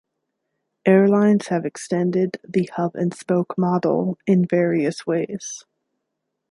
[0.83, 5.63] Airlines have extended the hub-and-spoke model in various ways.